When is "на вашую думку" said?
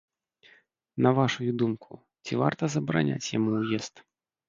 1.07-1.91